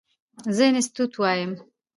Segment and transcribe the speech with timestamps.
[0.55, 1.51] زه انسټيټيوټ وایم.